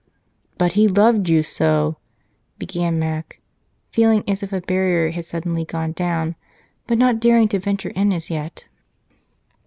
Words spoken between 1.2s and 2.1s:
you so!"